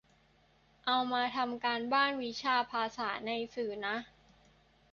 [0.85, 3.95] เอามาทำการบ้านวิชาภาษาในสื่อน่ะ